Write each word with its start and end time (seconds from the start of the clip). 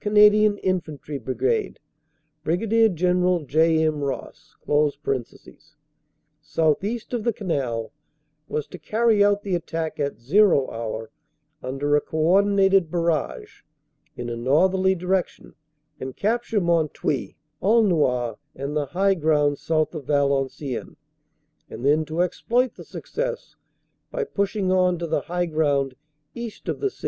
Canadian 0.00 0.56
Infantry 0.58 1.18
Brigade, 1.18 1.78
Brig. 2.42 2.96
General 2.96 3.44
J. 3.44 3.84
M. 3.86 4.00
Ross), 4.00 4.56
southeast 6.40 7.12
of 7.12 7.22
the 7.24 7.34
Canal, 7.34 7.92
was 8.48 8.66
to 8.68 8.78
carry 8.78 9.22
out 9.22 9.42
the 9.42 9.54
attack 9.54 10.00
at 10.00 10.18
"zero" 10.18 10.70
hour 10.70 11.10
under 11.62 11.94
a 11.96 12.00
co 12.00 12.16
ordinated 12.16 12.90
barrage 12.90 13.60
in 14.16 14.30
a 14.30 14.36
northerly 14.36 14.94
direction 14.94 15.54
and 16.00 16.16
capture 16.16 16.62
Mont 16.62 16.94
Houy, 16.94 17.34
Aulnoy, 17.62 18.36
and 18.56 18.74
the 18.74 18.86
high 18.86 19.12
ground 19.12 19.58
south 19.58 19.94
of 19.94 20.06
Valenciennes, 20.06 20.96
and 21.68 21.84
then 21.84 22.06
to 22.06 22.22
exploit 22.22 22.76
the 22.76 22.84
success 22.84 23.54
by 24.10 24.24
pushing 24.24 24.72
on 24.72 24.98
to 24.98 25.06
the 25.06 25.20
high 25.20 25.44
ground 25.44 25.94
east 26.34 26.70
of 26.70 26.80
the 26.80 26.88
city. 26.88 26.98